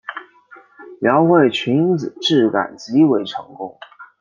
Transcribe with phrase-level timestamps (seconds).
[0.99, 3.77] 描绘裙子质感极为成功